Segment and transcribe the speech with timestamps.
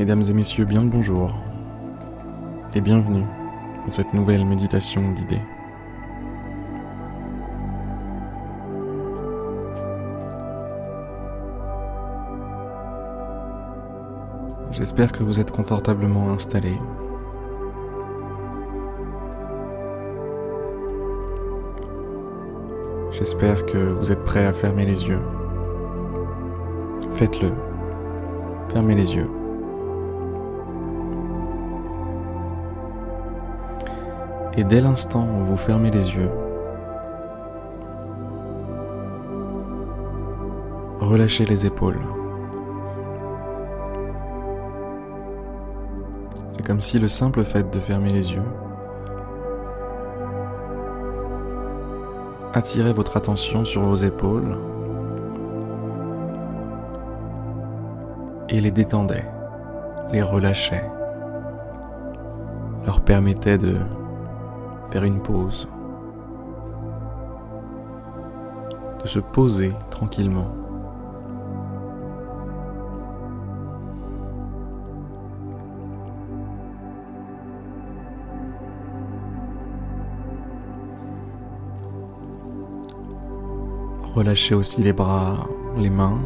[0.00, 1.30] Mesdames et messieurs, bien le bonjour
[2.74, 3.26] et bienvenue
[3.84, 5.42] dans cette nouvelle méditation guidée.
[14.72, 16.80] J'espère que vous êtes confortablement installés.
[23.10, 25.20] J'espère que vous êtes prêts à fermer les yeux.
[27.16, 27.52] Faites-le.
[28.72, 29.28] Fermez les yeux.
[34.56, 36.30] Et dès l'instant où vous fermez les yeux,
[40.98, 42.00] relâchez les épaules.
[46.52, 48.42] C'est comme si le simple fait de fermer les yeux
[52.52, 54.58] attirait votre attention sur vos épaules
[58.48, 59.26] et les détendait,
[60.12, 60.88] les relâchait,
[62.84, 63.76] leur permettait de
[64.90, 65.68] faire une pause,
[69.02, 70.52] de se poser tranquillement.
[84.14, 86.20] Relâchez aussi les bras, les mains.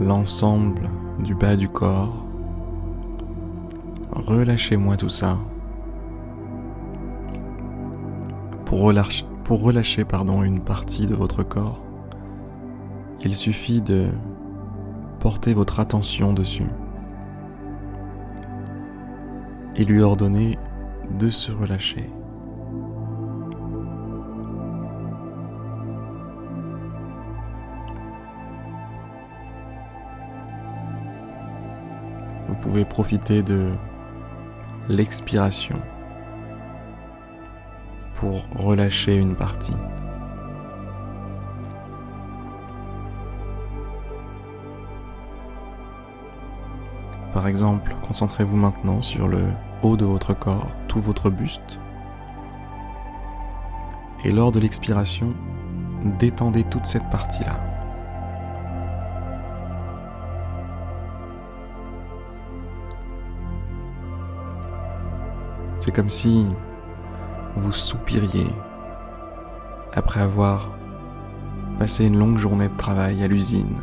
[0.00, 2.24] L'ensemble du bas du corps.
[4.10, 5.38] Relâchez-moi tout ça.
[8.64, 11.82] Pour relâcher, pour relâcher pardon, une partie de votre corps,
[13.22, 14.08] il suffit de
[15.20, 16.66] porter votre attention dessus
[19.76, 20.58] et lui ordonner
[21.18, 22.10] de se relâcher.
[32.52, 33.70] Vous pouvez profiter de
[34.86, 35.80] l'expiration
[38.16, 39.72] pour relâcher une partie.
[47.32, 49.44] Par exemple, concentrez-vous maintenant sur le
[49.82, 51.80] haut de votre corps, tout votre buste.
[54.24, 55.32] Et lors de l'expiration,
[56.18, 57.71] détendez toute cette partie-là.
[65.84, 66.46] C'est comme si
[67.56, 68.46] vous soupiriez
[69.92, 70.70] après avoir
[71.76, 73.80] passé une longue journée de travail à l'usine,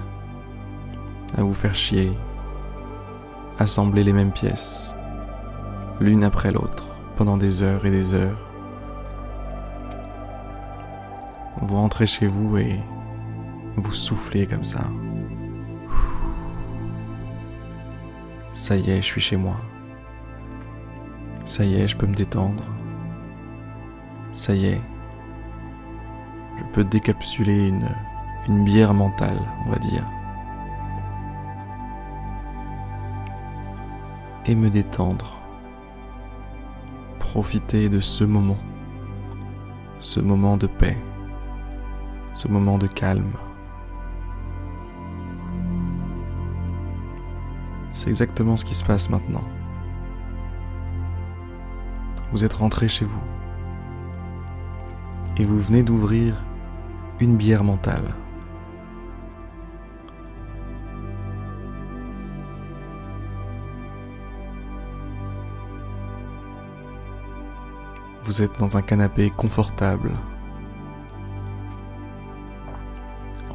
[1.37, 2.17] à vous faire chier,
[3.57, 4.95] assembler les mêmes pièces,
[5.99, 6.85] l'une après l'autre,
[7.17, 8.47] pendant des heures et des heures.
[11.61, 12.79] Vous rentrez chez vous et
[13.75, 14.85] vous soufflez comme ça.
[18.53, 19.57] Ça y est, je suis chez moi.
[21.49, 22.63] Ça y est, je peux me détendre.
[24.31, 24.81] Ça y est,
[26.59, 27.69] je peux décapsuler
[28.47, 30.05] une, bière mentale, on va dire.
[34.45, 35.39] Et me détendre.
[37.17, 38.59] Profiter de ce moment.
[39.97, 41.01] Ce moment de paix.
[42.33, 43.33] Ce moment de calme.
[47.91, 49.43] C'est exactement ce qui se passe maintenant.
[52.31, 53.21] Vous êtes rentré chez vous
[55.37, 56.35] et vous venez d'ouvrir
[57.19, 58.13] une bière mentale.
[68.23, 70.11] Vous êtes dans un canapé confortable,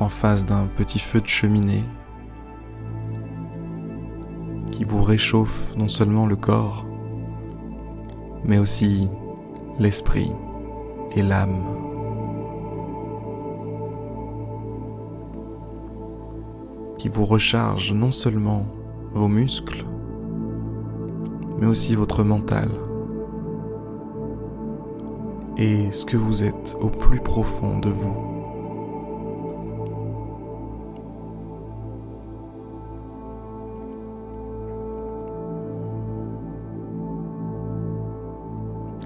[0.01, 1.85] en face d'un petit feu de cheminée
[4.73, 6.85] qui vous réchauffe non seulement le corps,
[8.45, 9.09] mais aussi
[9.79, 10.31] l'esprit
[11.17, 11.85] et l'âme.
[17.05, 18.65] qui vous recharge non seulement
[19.13, 19.85] vos muscles,
[21.59, 22.71] mais aussi votre mental
[25.59, 28.34] et ce que vous êtes au plus profond de vous.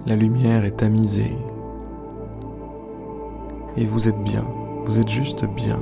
[0.09, 1.37] La lumière est tamisée
[3.77, 4.43] et vous êtes bien,
[4.87, 5.79] vous êtes juste bien.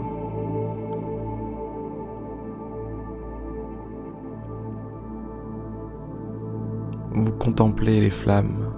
[7.12, 8.72] Vous contemplez les flammes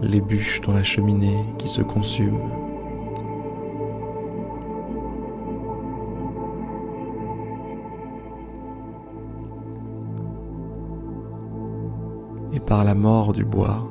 [0.00, 2.61] les bûches dans la cheminée qui se consument.
[12.52, 13.88] Et par la mort du bois,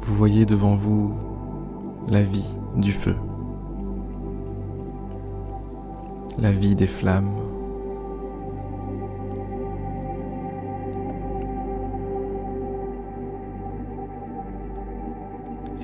[0.00, 1.12] vous voyez devant vous
[2.08, 3.16] la vie du feu,
[6.38, 7.28] la vie des flammes.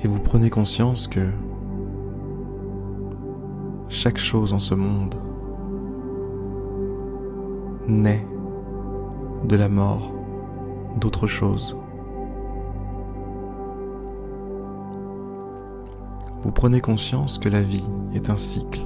[0.03, 1.29] Et vous prenez conscience que
[3.89, 5.15] chaque chose en ce monde
[7.87, 8.25] naît
[9.45, 10.11] de la mort
[10.99, 11.77] d'autre chose.
[16.41, 18.81] Vous prenez conscience que la vie est un cycle.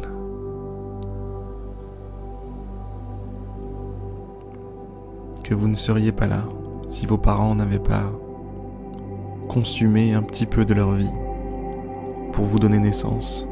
[5.44, 6.44] Que vous ne seriez pas là
[6.88, 8.04] si vos parents n'avaient pas
[9.48, 11.10] consumer un petit peu de leur vie
[12.32, 13.48] pour vous donner naissance.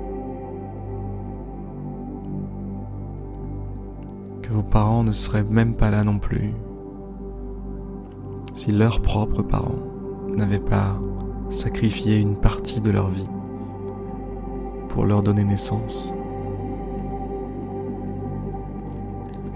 [4.41, 6.53] Que vos parents ne seraient même pas là non plus
[8.55, 9.83] si leurs propres parents
[10.35, 10.97] n'avaient pas
[11.49, 13.27] sacrifié une partie de leur vie
[14.89, 16.13] pour leur donner naissance.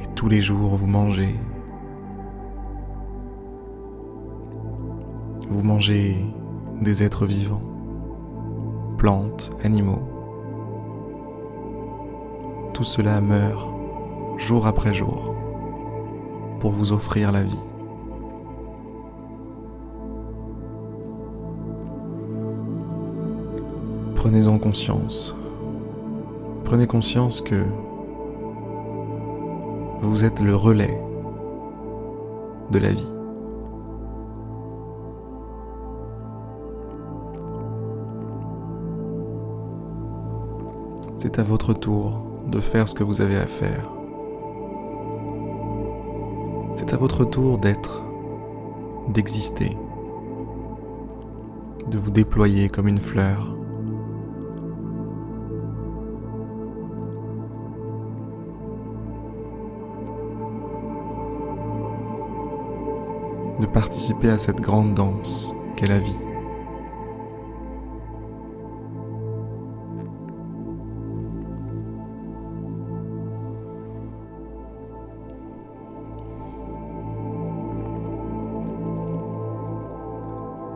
[0.03, 1.35] Et tous les jours vous mangez
[5.49, 6.15] Vous mangez
[6.79, 7.61] des êtres vivants,
[8.97, 10.03] plantes, animaux.
[12.73, 13.67] Tout cela meurt
[14.37, 15.33] jour après jour
[16.59, 17.68] pour vous offrir la vie.
[24.31, 25.35] Prenez-en conscience.
[26.63, 27.65] Prenez conscience que
[30.01, 31.01] vous êtes le relais
[32.69, 33.11] de la vie.
[41.17, 42.21] C'est à votre tour
[42.51, 43.89] de faire ce que vous avez à faire.
[46.75, 48.03] C'est à votre tour d'être,
[49.07, 49.75] d'exister,
[51.89, 53.58] de vous déployer comme une fleur.
[63.59, 66.29] De participer à cette grande danse qu'est la vie.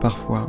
[0.04, 0.46] parfois.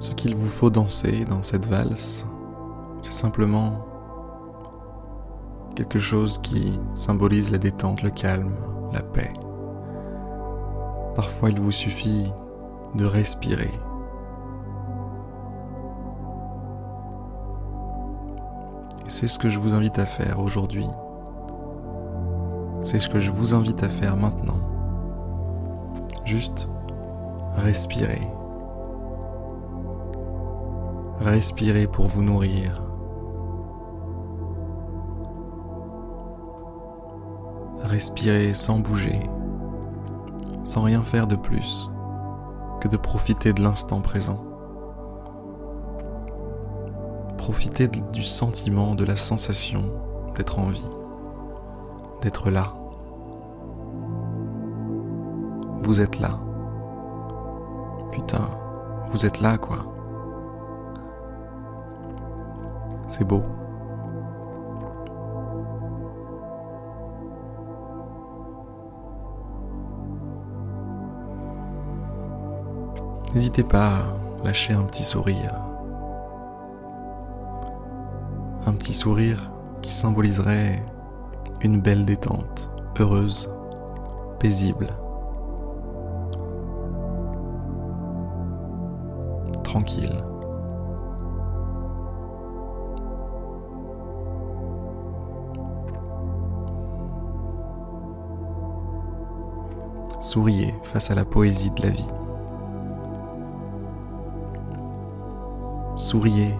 [0.00, 2.24] Ce qu'il vous faut danser dans cette valse,
[3.02, 3.91] c'est simplement
[5.84, 8.54] quelque chose qui symbolise la détente, le calme,
[8.92, 9.32] la paix.
[11.16, 12.32] Parfois il vous suffit
[12.94, 13.70] de respirer.
[19.08, 20.86] C'est ce que je vous invite à faire aujourd'hui
[22.84, 24.58] c'est ce que je vous invite à faire maintenant.
[26.24, 26.68] Juste
[27.56, 28.22] respirer.
[31.20, 32.81] Respirez pour vous nourrir.
[37.92, 39.20] Respirez sans bouger,
[40.64, 41.90] sans rien faire de plus
[42.80, 44.42] que de profiter de l'instant présent.
[47.36, 49.84] Profitez du sentiment, de la sensation
[50.34, 50.88] d'être en vie
[52.22, 52.72] d'être là.
[55.82, 56.38] Vous êtes là.
[58.10, 58.48] Putain,
[59.10, 59.84] vous êtes là quoi.
[63.06, 63.42] C'est beau.
[73.34, 75.54] N'hésitez pas à lâcher un petit sourire.
[78.66, 80.84] Un petit sourire qui symboliserait
[81.62, 83.50] une belle détente, heureuse,
[84.38, 84.94] paisible,
[89.64, 90.16] tranquille.
[100.20, 102.21] Souriez face à la poésie de la vie.
[106.12, 106.54] Souriez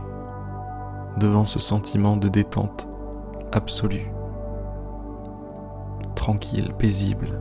[1.19, 2.89] devant ce sentiment de détente
[3.53, 4.11] absolue,
[6.15, 7.39] tranquille, paisible,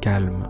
[0.00, 0.48] calme.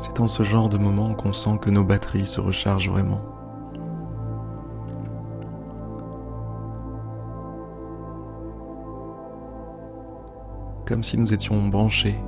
[0.00, 3.20] C'est en ce genre de moment qu'on sent que nos batteries se rechargent vraiment.
[10.84, 12.18] Comme si nous étions branchés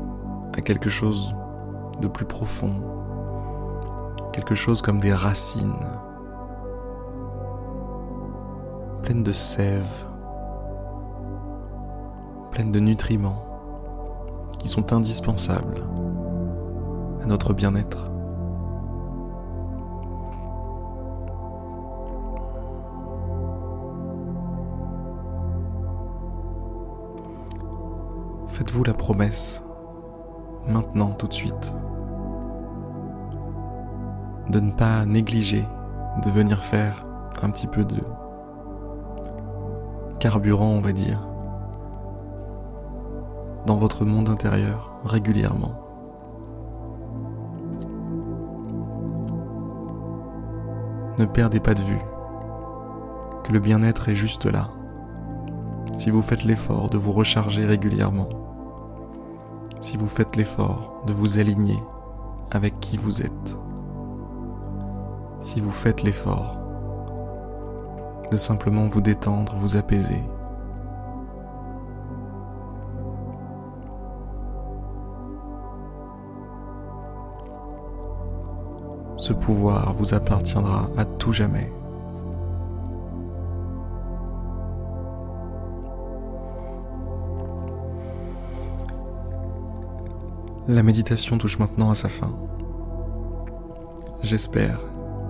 [0.56, 1.34] à quelque chose
[2.00, 2.74] de plus profond,
[4.32, 5.74] quelque chose comme des racines,
[9.02, 10.06] pleines de sève,
[12.52, 13.44] pleines de nutriments
[14.58, 15.82] qui sont indispensables
[17.22, 18.04] à notre bien-être.
[28.48, 29.63] Faites-vous la promesse,
[30.68, 31.74] maintenant, tout de suite,
[34.48, 35.64] de ne pas négliger
[36.24, 37.04] de venir faire
[37.42, 37.96] un petit peu de
[40.20, 41.26] carburant, on va dire,
[43.66, 45.72] dans votre monde intérieur régulièrement.
[51.18, 52.02] Ne perdez pas de vue
[53.44, 54.70] que le bien-être est juste là.
[55.98, 58.28] Si vous faites l'effort de vous recharger régulièrement,
[59.84, 61.78] si vous faites l'effort de vous aligner
[62.50, 63.58] avec qui vous êtes,
[65.42, 66.56] si vous faites l'effort
[68.30, 70.22] de simplement vous détendre, vous apaiser,
[79.18, 81.70] ce pouvoir vous appartiendra à tout jamais.
[90.66, 92.32] La méditation touche maintenant à sa fin.
[94.22, 94.80] J'espère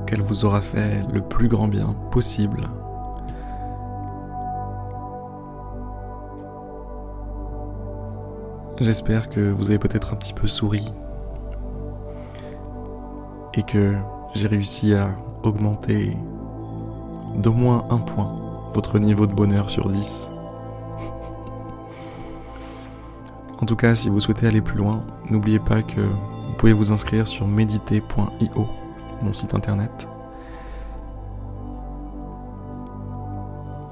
[0.06, 2.68] qu'elle vous aura fait le plus grand bien possible.
[8.78, 10.84] J'espère que vous avez peut-être un petit peu souri
[13.54, 13.96] et que
[14.34, 16.16] j'ai réussi à augmenter
[17.34, 20.30] d'au moins un point votre niveau de bonheur sur 10.
[23.64, 26.92] En tout cas, si vous souhaitez aller plus loin, n'oubliez pas que vous pouvez vous
[26.92, 28.68] inscrire sur méditer.io,
[29.22, 30.06] mon site internet.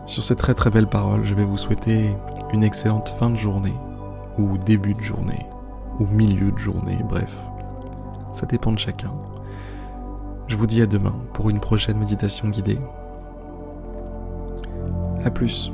[0.04, 2.14] Sur ces très très belles paroles, je vais vous souhaiter
[2.52, 3.72] une excellente fin de journée,
[4.36, 5.46] ou début de journée,
[5.98, 7.34] ou milieu de journée, bref.
[8.30, 9.14] Ça dépend de chacun.
[10.48, 12.78] Je vous dis à demain pour une prochaine méditation guidée.
[15.24, 15.72] A plus.